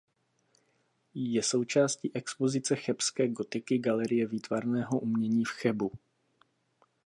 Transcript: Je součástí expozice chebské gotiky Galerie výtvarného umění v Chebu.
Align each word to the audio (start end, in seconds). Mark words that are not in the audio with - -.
Je 1.15 1.43
součástí 1.43 2.15
expozice 2.15 2.75
chebské 2.75 3.27
gotiky 3.29 3.77
Galerie 3.79 4.27
výtvarného 4.27 4.99
umění 4.99 5.45
v 5.45 5.49
Chebu. 5.51 5.91